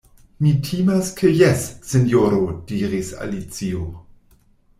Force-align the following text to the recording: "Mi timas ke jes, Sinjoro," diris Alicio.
"Mi 0.43 0.51
timas 0.69 1.11
ke 1.19 1.29
jes, 1.41 1.65
Sinjoro," 1.91 2.41
diris 2.73 3.13
Alicio. 3.27 3.85